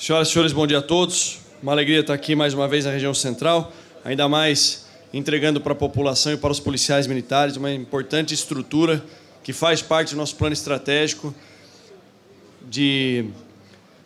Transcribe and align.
Senhoras 0.00 0.28
e 0.28 0.30
senhores, 0.30 0.52
bom 0.52 0.64
dia 0.64 0.78
a 0.78 0.82
todos. 0.82 1.40
Uma 1.60 1.72
alegria 1.72 1.98
estar 1.98 2.14
aqui 2.14 2.36
mais 2.36 2.54
uma 2.54 2.68
vez 2.68 2.84
na 2.84 2.92
região 2.92 3.12
central, 3.12 3.72
ainda 4.04 4.28
mais 4.28 4.86
entregando 5.12 5.60
para 5.60 5.72
a 5.72 5.74
população 5.74 6.32
e 6.32 6.36
para 6.36 6.52
os 6.52 6.60
policiais 6.60 7.08
militares 7.08 7.56
uma 7.56 7.72
importante 7.72 8.32
estrutura 8.32 9.04
que 9.42 9.52
faz 9.52 9.82
parte 9.82 10.14
do 10.14 10.16
nosso 10.16 10.36
plano 10.36 10.52
estratégico 10.52 11.34
de 12.70 13.24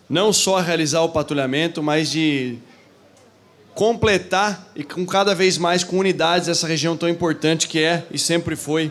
não 0.08 0.32
só 0.32 0.60
realizar 0.60 1.02
o 1.02 1.10
patrulhamento, 1.10 1.82
mas 1.82 2.10
de 2.10 2.56
completar 3.74 4.72
e 4.74 4.82
com 4.82 5.04
cada 5.04 5.34
vez 5.34 5.58
mais 5.58 5.84
com 5.84 5.98
unidades 5.98 6.48
essa 6.48 6.66
região 6.66 6.96
tão 6.96 7.06
importante 7.06 7.68
que 7.68 7.80
é 7.80 8.06
e 8.10 8.18
sempre 8.18 8.56
foi 8.56 8.90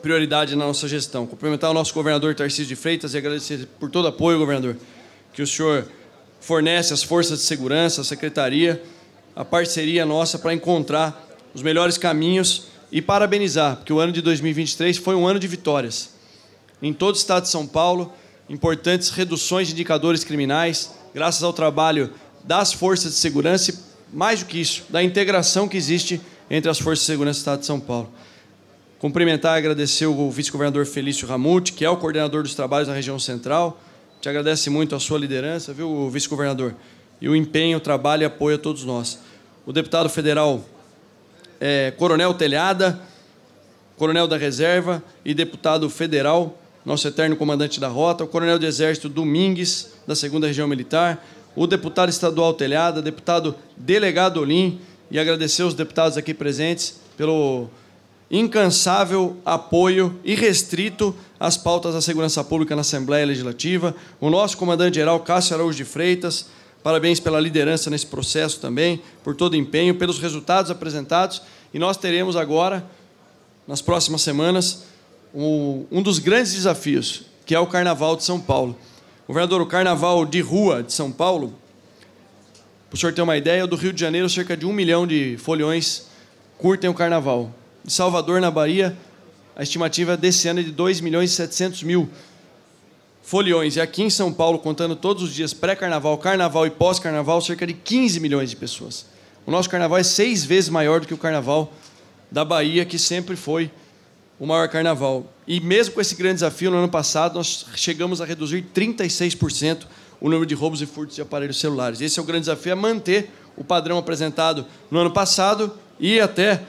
prioridade 0.00 0.56
na 0.56 0.64
nossa 0.64 0.88
gestão. 0.88 1.26
Cumprimentar 1.26 1.70
o 1.70 1.74
nosso 1.74 1.92
governador 1.92 2.34
Tarcísio 2.34 2.64
de 2.64 2.76
Freitas 2.76 3.12
e 3.12 3.18
agradecer 3.18 3.68
por 3.78 3.90
todo 3.90 4.06
o 4.06 4.08
apoio, 4.08 4.38
governador, 4.38 4.74
que 5.30 5.42
o 5.42 5.46
senhor 5.46 5.86
fornece 6.44 6.92
às 6.92 7.02
forças 7.02 7.38
de 7.38 7.44
segurança, 7.46 8.02
à 8.02 8.04
secretaria, 8.04 8.82
a 9.34 9.44
parceria 9.44 10.04
nossa 10.04 10.38
para 10.38 10.52
encontrar 10.52 11.26
os 11.54 11.62
melhores 11.62 11.96
caminhos 11.96 12.66
e 12.92 13.00
parabenizar, 13.00 13.76
porque 13.76 13.92
o 13.92 13.98
ano 13.98 14.12
de 14.12 14.20
2023 14.20 14.98
foi 14.98 15.14
um 15.14 15.26
ano 15.26 15.40
de 15.40 15.48
vitórias. 15.48 16.10
Em 16.82 16.92
todo 16.92 17.14
o 17.14 17.18
estado 17.18 17.44
de 17.44 17.48
São 17.48 17.66
Paulo, 17.66 18.12
importantes 18.48 19.08
reduções 19.08 19.68
de 19.68 19.72
indicadores 19.72 20.22
criminais, 20.22 20.90
graças 21.14 21.42
ao 21.42 21.52
trabalho 21.52 22.12
das 22.44 22.74
forças 22.74 23.12
de 23.12 23.18
segurança 23.18 23.70
e, 23.70 24.14
mais 24.14 24.40
do 24.40 24.46
que 24.46 24.60
isso, 24.60 24.84
da 24.90 25.02
integração 25.02 25.66
que 25.66 25.78
existe 25.78 26.20
entre 26.50 26.70
as 26.70 26.78
forças 26.78 27.00
de 27.00 27.06
segurança 27.06 27.38
do 27.38 27.40
estado 27.40 27.60
de 27.60 27.66
São 27.66 27.80
Paulo. 27.80 28.12
Cumprimentar 28.98 29.56
e 29.56 29.58
agradecer 29.58 30.04
o 30.04 30.30
vice-governador 30.30 30.84
Felício 30.84 31.26
Ramute, 31.26 31.72
que 31.72 31.86
é 31.86 31.90
o 31.90 31.96
coordenador 31.96 32.42
dos 32.42 32.54
trabalhos 32.54 32.86
na 32.86 32.94
região 32.94 33.18
central, 33.18 33.80
te 34.24 34.28
agradece 34.30 34.70
muito 34.70 34.94
a 34.94 35.00
sua 35.00 35.18
liderança, 35.18 35.74
viu, 35.74 36.08
vice-governador? 36.08 36.74
E 37.20 37.28
o 37.28 37.36
empenho, 37.36 37.76
o 37.76 37.80
trabalho 37.80 38.22
e 38.22 38.24
apoio 38.24 38.56
a 38.56 38.58
todos 38.58 38.82
nós. 38.82 39.18
O 39.66 39.72
deputado 39.72 40.08
federal 40.08 40.64
é, 41.60 41.90
Coronel 41.90 42.32
Telhada, 42.32 42.98
Coronel 43.98 44.26
da 44.26 44.38
Reserva 44.38 45.04
e 45.26 45.34
deputado 45.34 45.90
federal, 45.90 46.58
nosso 46.86 47.06
eterno 47.06 47.36
comandante 47.36 47.78
da 47.78 47.88
rota, 47.88 48.24
o 48.24 48.26
Coronel 48.26 48.58
de 48.58 48.64
Exército 48.64 49.10
Domingues, 49.10 49.92
da 50.06 50.14
Segunda 50.14 50.46
Região 50.46 50.66
Militar, 50.66 51.22
o 51.54 51.66
deputado 51.66 52.08
estadual 52.08 52.54
Telhada, 52.54 53.02
deputado 53.02 53.54
delegado 53.76 54.40
Olim, 54.40 54.80
e 55.10 55.18
agradecer 55.18 55.64
os 55.64 55.74
deputados 55.74 56.16
aqui 56.16 56.32
presentes 56.32 56.98
pelo 57.14 57.68
incansável 58.30 59.36
apoio 59.44 60.18
irrestrito 60.24 61.14
às 61.38 61.56
pautas 61.56 61.94
da 61.94 62.00
segurança 62.00 62.42
pública 62.42 62.74
na 62.74 62.80
Assembleia 62.80 63.26
Legislativa. 63.26 63.94
O 64.20 64.30
nosso 64.30 64.56
comandante-geral, 64.56 65.20
Cássio 65.20 65.54
Araújo 65.54 65.76
de 65.76 65.84
Freitas, 65.84 66.46
parabéns 66.82 67.20
pela 67.20 67.40
liderança 67.40 67.90
nesse 67.90 68.06
processo 68.06 68.60
também, 68.60 69.02
por 69.22 69.34
todo 69.34 69.52
o 69.52 69.56
empenho, 69.56 69.94
pelos 69.94 70.18
resultados 70.18 70.70
apresentados. 70.70 71.42
E 71.72 71.78
nós 71.78 71.96
teremos 71.96 72.36
agora, 72.36 72.84
nas 73.66 73.82
próximas 73.82 74.22
semanas, 74.22 74.84
um 75.34 76.02
dos 76.02 76.18
grandes 76.18 76.54
desafios, 76.54 77.24
que 77.44 77.54
é 77.54 77.60
o 77.60 77.66
Carnaval 77.66 78.16
de 78.16 78.24
São 78.24 78.40
Paulo. 78.40 78.76
Governador, 79.26 79.60
o 79.60 79.66
Carnaval 79.66 80.24
de 80.24 80.40
Rua 80.40 80.82
de 80.82 80.92
São 80.92 81.10
Paulo, 81.10 81.54
para 82.88 82.96
o 82.96 83.00
senhor 83.00 83.12
ter 83.12 83.22
uma 83.22 83.36
ideia, 83.36 83.66
do 83.66 83.74
Rio 83.74 83.92
de 83.92 84.00
Janeiro, 84.00 84.28
cerca 84.28 84.56
de 84.56 84.64
um 84.64 84.72
milhão 84.72 85.06
de 85.06 85.36
foliões 85.38 86.06
curtem 86.56 86.88
o 86.88 86.94
Carnaval 86.94 87.52
de 87.84 87.92
Salvador, 87.92 88.40
na 88.40 88.50
Bahia, 88.50 88.96
a 89.54 89.62
estimativa 89.62 90.16
desse 90.16 90.48
ano 90.48 90.60
é 90.60 90.62
de 90.62 90.72
2 90.72 91.02
milhões 91.02 91.30
e 91.30 91.34
700 91.34 91.82
mil 91.82 92.08
foliões. 93.22 93.76
E 93.76 93.80
aqui 93.80 94.02
em 94.02 94.08
São 94.08 94.32
Paulo, 94.32 94.58
contando 94.58 94.96
todos 94.96 95.22
os 95.22 95.34
dias 95.34 95.52
pré-carnaval, 95.52 96.16
carnaval 96.16 96.66
e 96.66 96.70
pós-carnaval, 96.70 97.42
cerca 97.42 97.66
de 97.66 97.74
15 97.74 98.20
milhões 98.20 98.48
de 98.48 98.56
pessoas. 98.56 99.04
O 99.46 99.50
nosso 99.50 99.68
carnaval 99.68 99.98
é 99.98 100.02
seis 100.02 100.46
vezes 100.46 100.70
maior 100.70 101.00
do 101.00 101.06
que 101.06 101.12
o 101.12 101.18
carnaval 101.18 101.74
da 102.30 102.42
Bahia, 102.42 102.86
que 102.86 102.98
sempre 102.98 103.36
foi 103.36 103.70
o 104.40 104.46
maior 104.46 104.66
carnaval. 104.70 105.30
E 105.46 105.60
mesmo 105.60 105.92
com 105.94 106.00
esse 106.00 106.14
grande 106.14 106.36
desafio, 106.36 106.70
no 106.70 106.78
ano 106.78 106.88
passado, 106.88 107.34
nós 107.34 107.66
chegamos 107.76 108.22
a 108.22 108.24
reduzir 108.24 108.64
36% 108.74 109.82
o 110.22 110.30
número 110.30 110.46
de 110.46 110.54
roubos 110.54 110.80
e 110.80 110.86
furtos 110.86 111.16
de 111.16 111.22
aparelhos 111.22 111.60
celulares. 111.60 112.00
Esse 112.00 112.18
é 112.18 112.22
o 112.22 112.24
grande 112.24 112.46
desafio, 112.46 112.72
é 112.72 112.74
manter 112.74 113.30
o 113.54 113.62
padrão 113.62 113.98
apresentado 113.98 114.64
no 114.90 115.00
ano 115.00 115.10
passado 115.10 115.70
e 116.00 116.18
até 116.18 116.62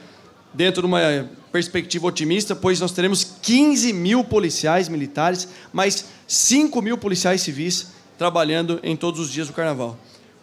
dentro 0.56 0.82
de 0.82 0.88
uma 0.88 1.30
perspectiva 1.52 2.08
otimista, 2.08 2.56
pois 2.56 2.80
nós 2.80 2.92
teremos 2.92 3.24
15 3.42 3.94
mil 3.94 4.24
policiais 4.24 4.90
militares, 4.90 5.48
mais 5.72 6.06
5 6.28 6.82
mil 6.82 6.98
policiais 6.98 7.42
civis 7.42 7.88
trabalhando 8.18 8.80
em 8.82 8.96
todos 8.96 9.20
os 9.20 9.30
dias 9.30 9.48
do 9.48 9.54
Carnaval. 9.54 9.98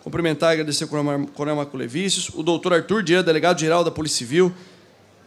Cumprimentar 0.05 0.51
e 0.51 0.55
agradecer 0.55 0.85
ao 0.85 0.91
Coronel 0.91 1.57
Marco 1.57 1.77
Levícios, 1.77 2.29
o 2.35 2.43
doutor 2.43 2.75
Arthur 2.75 3.03
Dias, 3.03 3.25
delegado-geral 3.25 3.85
da 3.85 3.91
Polícia 3.91 4.19
Civil, 4.19 4.53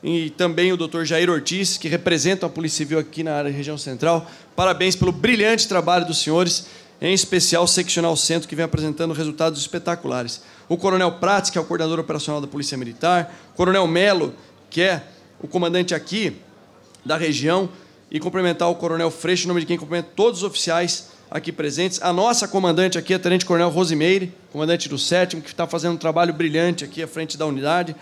e 0.03 0.29
também 0.31 0.72
o 0.72 0.78
doutor 0.78 1.06
Jair 1.06 1.29
Ortiz, 1.29 1.78
que 1.78 1.88
representa 1.88 2.46
a 2.46 2.50
Polícia 2.50 2.78
Civil 2.78 3.00
aqui 3.00 3.23
na 3.23 3.34
área 3.34 3.50
região 3.50 3.78
central. 3.78 4.29
Parabéns 4.56 4.96
pelo 4.96 5.12
brilhante 5.12 5.67
trabalho 5.67 6.06
dos 6.06 6.19
senhores, 6.19 6.67
em 7.02 7.13
especial 7.13 7.63
o 7.63 7.67
Seccional 7.67 8.16
Centro, 8.16 8.47
que 8.47 8.56
vem 8.56 8.66
apresentando 8.66 9.13
resultados 9.13 9.59
espetaculares. 9.59 10.41
O 10.69 10.78
Coronel 10.78 11.13
Prats, 11.13 11.50
que 11.50 11.57
é 11.57 11.62
o 11.62 11.66
coordenador 11.66 12.00
operacional 12.00 12.40
da 12.40 12.47
Polícia 12.47 12.78
Militar, 12.78 13.34
o 13.53 13.57
Coronel 13.57 13.88
Melo, 13.88 14.34
que 14.75 14.81
é 14.81 15.03
o 15.41 15.47
comandante 15.47 15.95
aqui 15.95 16.35
da 17.05 17.15
região, 17.15 17.69
e 18.11 18.19
cumprimentar 18.19 18.69
o 18.69 18.75
Coronel 18.75 19.09
Freixo, 19.09 19.45
em 19.45 19.47
nome 19.47 19.61
de 19.61 19.65
quem 19.65 19.77
cumprimenta 19.77 20.09
todos 20.13 20.39
os 20.39 20.43
oficiais 20.43 21.11
aqui 21.31 21.49
presentes. 21.49 22.01
A 22.01 22.11
nossa 22.11 22.45
comandante 22.45 22.97
aqui, 22.97 23.13
a 23.13 23.19
Tenente 23.19 23.45
Coronel 23.45 23.69
Rosimeire, 23.69 24.33
comandante 24.51 24.89
do 24.89 24.97
sétimo, 24.97 25.41
que 25.41 25.47
está 25.47 25.65
fazendo 25.65 25.93
um 25.93 25.97
trabalho 25.97 26.33
brilhante 26.33 26.83
aqui 26.83 27.01
à 27.01 27.07
frente 27.07 27.37
da 27.37 27.45
unidade. 27.45 27.95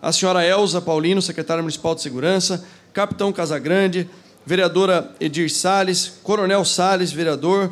A 0.00 0.10
senhora 0.12 0.42
Elza 0.42 0.80
Paulino, 0.80 1.20
secretária 1.20 1.62
municipal 1.62 1.94
de 1.94 2.00
segurança. 2.00 2.66
Capitão 2.94 3.30
Casagrande, 3.30 4.08
vereadora 4.46 5.14
Edir 5.20 5.52
Sales, 5.52 6.10
Coronel 6.22 6.64
Sales, 6.64 7.12
vereador, 7.12 7.70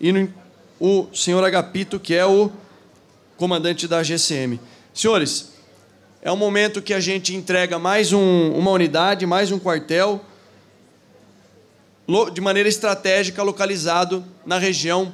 e 0.00 0.28
o 0.78 1.08
senhor 1.12 1.42
Agapito, 1.42 1.98
que 1.98 2.14
é 2.14 2.24
o 2.24 2.48
comandante 3.36 3.88
da 3.88 4.04
GCM. 4.04 4.60
Senhores, 4.94 5.57
é 6.20 6.32
um 6.32 6.36
momento 6.36 6.82
que 6.82 6.92
a 6.92 6.98
gente 6.98 7.34
entrega 7.34 7.78
mais 7.78 8.12
um, 8.12 8.50
uma 8.50 8.72
unidade, 8.72 9.24
mais 9.24 9.52
um 9.52 9.58
quartel, 9.58 10.20
de 12.32 12.40
maneira 12.40 12.68
estratégica, 12.68 13.42
localizado 13.42 14.24
na 14.44 14.58
região 14.58 15.12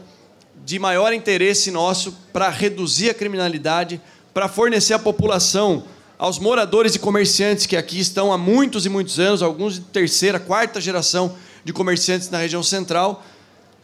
de 0.64 0.78
maior 0.78 1.12
interesse 1.12 1.70
nosso 1.70 2.16
para 2.32 2.48
reduzir 2.48 3.10
a 3.10 3.14
criminalidade, 3.14 4.00
para 4.32 4.48
fornecer 4.48 4.94
à 4.94 4.98
população, 4.98 5.84
aos 6.16 6.38
moradores 6.38 6.94
e 6.94 6.98
comerciantes 6.98 7.66
que 7.66 7.76
aqui 7.76 8.00
estão 8.00 8.32
há 8.32 8.38
muitos 8.38 8.86
e 8.86 8.88
muitos 8.88 9.18
anos, 9.18 9.42
alguns 9.42 9.74
de 9.74 9.80
terceira, 9.80 10.40
quarta 10.40 10.80
geração 10.80 11.36
de 11.64 11.72
comerciantes 11.72 12.30
na 12.30 12.38
região 12.38 12.62
central, 12.62 13.22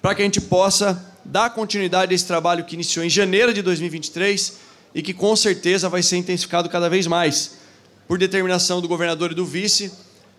para 0.00 0.14
que 0.14 0.22
a 0.22 0.24
gente 0.24 0.40
possa 0.40 1.04
dar 1.22 1.50
continuidade 1.50 2.12
a 2.12 2.14
esse 2.14 2.26
trabalho 2.26 2.64
que 2.64 2.74
iniciou 2.74 3.04
em 3.04 3.10
janeiro 3.10 3.52
de 3.52 3.60
2023 3.60 4.69
e 4.94 5.02
que 5.02 5.14
com 5.14 5.34
certeza 5.36 5.88
vai 5.88 6.02
ser 6.02 6.16
intensificado 6.16 6.68
cada 6.68 6.88
vez 6.88 7.06
mais. 7.06 7.58
Por 8.08 8.18
determinação 8.18 8.80
do 8.80 8.88
governador 8.88 9.32
e 9.32 9.34
do 9.34 9.44
vice, 9.44 9.92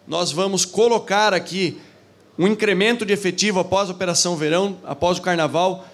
nós 0.08 0.32
vamos 0.32 0.66
colocar 0.66 1.34
aqui 1.34 1.80
um 2.38 2.48
incremento 2.48 3.06
de 3.06 3.14
efetivo 3.14 3.60
após 3.60 3.90
a 3.90 3.94
Operação 3.94 4.36
Verão, 4.36 4.78
após 4.84 5.18
o 5.18 5.22
Carnaval, 5.22 5.88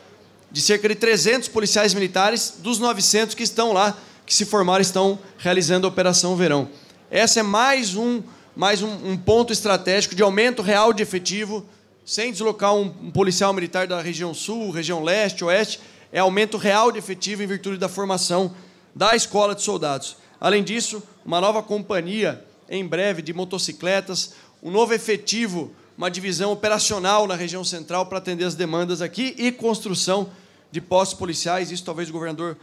de 0.52 0.62
cerca 0.62 0.88
de 0.88 0.96
300 0.96 1.50
policiais 1.50 1.94
militares 1.94 2.56
dos 2.60 2.80
900 2.80 3.36
que 3.36 3.44
estão 3.44 3.74
lá, 3.74 3.98
que 4.26 4.34
se 4.34 4.46
formaram 4.46 4.82
estão 4.82 5.20
realizando 5.38 5.86
a 5.86 5.90
Operação 5.90 6.36
Verão. 6.36 6.70
Essa 7.12 7.42
é 7.42 7.44
mais 7.44 7.96
um, 7.96 8.22
mais 8.56 8.82
um, 8.82 8.90
um 9.12 9.18
ponto 9.18 9.54
estratégico 9.54 10.16
de 10.16 10.24
aumento 10.24 10.62
real 10.62 10.94
de 10.94 11.04
efetivo, 11.04 11.66
sem 12.06 12.32
deslocar 12.32 12.74
um, 12.74 12.94
um 13.02 13.12
policial 13.12 13.54
militar 13.54 13.86
da 13.88 14.02
região 14.02 14.34
sul, 14.34 14.72
região 14.72 15.04
leste, 15.04 15.44
oeste, 15.44 15.80
é 16.12 16.20
aumento 16.20 16.58
real 16.58 16.92
de 16.92 17.00
efetivo 17.00 17.44
em 17.44 17.48
virtude 17.48 17.78
da 17.78 17.90
formação 17.90 18.54
da 18.96 19.16
escola 19.16 19.54
de 19.54 19.62
soldados. 19.62 20.18
Além 20.40 20.64
disso, 20.64 21.02
uma 21.26 21.42
nova 21.42 21.62
companhia 21.62 22.44
em 22.70 22.86
breve 22.86 23.22
de 23.22 23.34
motocicletas, 23.34 24.34
um 24.62 24.72
novo 24.72 24.94
efetivo, 24.94 25.72
uma 25.98 26.10
divisão 26.10 26.52
operacional 26.52 27.26
na 27.28 27.36
região 27.36 27.64
central 27.64 28.06
para 28.06 28.20
atender 28.20 28.46
as 28.46 28.56
demandas 28.56 29.02
aqui 29.02 29.36
e 29.38 29.52
construção 29.52 30.30
de 30.72 30.80
postos 30.82 31.18
policiais. 31.18 31.72
Isso 31.72 31.84
talvez 31.84 32.10
o 32.10 32.14
governador 32.14 32.58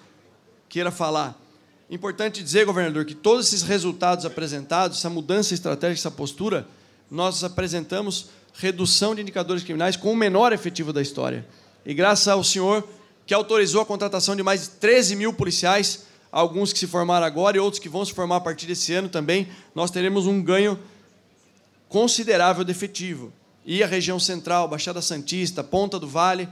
queira 0.68 0.90
falar. 0.90 1.38
Importante 1.90 2.42
dizer, 2.42 2.64
governador, 2.64 3.04
que 3.04 3.14
todos 3.14 3.48
esses 3.48 3.62
resultados 3.62 4.24
apresentados, 4.24 4.98
essa 4.98 5.10
mudança 5.10 5.52
estratégica, 5.52 6.00
essa 6.00 6.10
postura, 6.10 6.66
nós 7.10 7.44
apresentamos 7.44 8.30
redução 8.54 9.14
de 9.14 9.22
indicadores 9.22 9.62
criminais 9.62 9.96
com 9.96 10.12
o 10.12 10.16
menor 10.16 10.52
efetivo 10.52 10.92
da 10.92 11.02
história. 11.02 11.46
E 11.84 11.92
graças 11.92 12.28
ao 12.28 12.42
senhor 12.42 12.88
que 13.26 13.34
autorizou 13.34 13.80
a 13.80 13.86
contratação 13.86 14.36
de 14.36 14.42
mais 14.42 14.62
de 14.62 14.68
13 14.70 15.16
mil 15.16 15.32
policiais, 15.32 16.04
alguns 16.30 16.72
que 16.72 16.78
se 16.78 16.86
formaram 16.86 17.26
agora 17.26 17.56
e 17.56 17.60
outros 17.60 17.80
que 17.80 17.88
vão 17.88 18.04
se 18.04 18.12
formar 18.12 18.36
a 18.36 18.40
partir 18.40 18.66
desse 18.66 18.92
ano 18.92 19.08
também, 19.08 19.48
nós 19.74 19.90
teremos 19.90 20.26
um 20.26 20.42
ganho 20.42 20.78
considerável 21.88 22.64
de 22.64 22.72
efetivo. 22.72 23.32
E 23.64 23.82
a 23.82 23.86
região 23.86 24.18
central, 24.18 24.68
Baixada 24.68 25.00
Santista, 25.00 25.64
Ponta 25.64 25.98
do 25.98 26.08
Vale, 26.08 26.48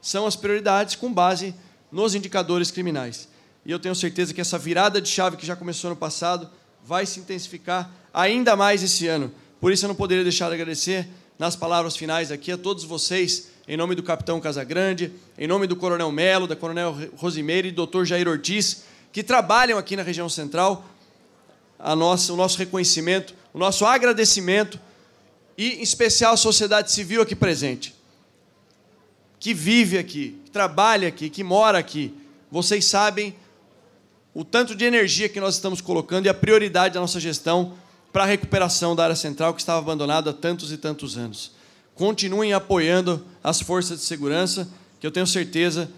são 0.00 0.26
as 0.26 0.36
prioridades 0.36 0.94
com 0.94 1.12
base 1.12 1.54
nos 1.90 2.14
indicadores 2.14 2.70
criminais. 2.70 3.28
E 3.64 3.70
eu 3.70 3.78
tenho 3.78 3.94
certeza 3.94 4.34
que 4.34 4.40
essa 4.40 4.58
virada 4.58 5.00
de 5.00 5.08
chave 5.08 5.36
que 5.36 5.46
já 5.46 5.56
começou 5.56 5.90
no 5.90 5.96
passado 5.96 6.48
vai 6.84 7.06
se 7.06 7.20
intensificar 7.20 7.90
ainda 8.12 8.56
mais 8.56 8.82
esse 8.82 9.06
ano. 9.06 9.32
Por 9.60 9.72
isso 9.72 9.84
eu 9.84 9.88
não 9.88 9.94
poderia 9.94 10.24
deixar 10.24 10.48
de 10.48 10.54
agradecer 10.54 11.08
nas 11.38 11.54
palavras 11.54 11.96
finais 11.96 12.32
aqui 12.32 12.50
a 12.52 12.58
todos 12.58 12.84
vocês, 12.84 13.48
em 13.66 13.76
nome 13.76 13.94
do 13.94 14.02
capitão 14.02 14.40
Casagrande, 14.40 15.12
em 15.38 15.46
nome 15.46 15.66
do 15.66 15.76
coronel 15.76 16.10
Melo, 16.10 16.46
da 16.46 16.56
coronel 16.56 16.96
Rosimeire 17.16 17.68
e 17.68 17.70
do 17.70 17.76
doutor 17.76 18.04
Jair 18.04 18.28
Ortiz, 18.28 18.84
que 19.12 19.22
trabalham 19.22 19.78
aqui 19.78 19.94
na 19.94 20.02
região 20.02 20.28
central, 20.28 20.84
a 21.78 21.94
nossa, 21.94 22.32
o 22.32 22.36
nosso 22.36 22.58
reconhecimento, 22.58 23.34
o 23.52 23.58
nosso 23.58 23.84
agradecimento 23.84 24.80
e, 25.56 25.74
em 25.74 25.82
especial, 25.82 26.34
a 26.34 26.36
sociedade 26.36 26.90
civil 26.90 27.22
aqui 27.22 27.36
presente, 27.36 27.94
que 29.38 29.52
vive 29.52 29.98
aqui, 29.98 30.40
que 30.44 30.50
trabalha 30.50 31.08
aqui, 31.08 31.28
que 31.28 31.44
mora 31.44 31.78
aqui. 31.78 32.14
Vocês 32.50 32.84
sabem 32.84 33.34
o 34.34 34.44
tanto 34.44 34.74
de 34.74 34.84
energia 34.84 35.28
que 35.28 35.40
nós 35.40 35.54
estamos 35.54 35.80
colocando 35.80 36.26
e 36.26 36.28
a 36.28 36.34
prioridade 36.34 36.94
da 36.94 37.00
nossa 37.00 37.20
gestão 37.20 37.74
para 38.12 38.24
a 38.24 38.26
recuperação 38.26 38.96
da 38.96 39.04
área 39.04 39.16
central 39.16 39.54
que 39.54 39.60
estava 39.60 39.78
abandonada 39.78 40.30
há 40.30 40.32
tantos 40.32 40.72
e 40.72 40.76
tantos 40.76 41.16
anos. 41.16 41.52
Continuem 41.94 42.52
apoiando 42.52 43.24
as 43.42 43.60
forças 43.60 44.00
de 44.00 44.04
segurança, 44.04 44.68
que 45.00 45.06
eu 45.06 45.10
tenho 45.10 45.26
certeza 45.26 45.90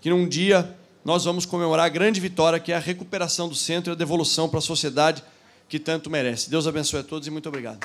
que 0.00 0.10
num 0.10 0.28
dia 0.28 0.76
nós 1.04 1.24
vamos 1.24 1.44
comemorar 1.46 1.86
a 1.86 1.88
grande 1.88 2.20
vitória, 2.20 2.60
que 2.60 2.72
é 2.72 2.76
a 2.76 2.80
recuperação 2.80 3.48
do 3.48 3.54
centro 3.54 3.92
e 3.92 3.94
a 3.94 3.96
devolução 3.96 4.48
para 4.48 4.58
a 4.58 4.62
sociedade 4.62 5.22
que 5.68 5.78
tanto 5.78 6.10
merece. 6.10 6.50
Deus 6.50 6.66
abençoe 6.66 7.00
a 7.00 7.02
todos 7.02 7.26
e 7.26 7.30
muito 7.30 7.48
obrigado. 7.48 7.80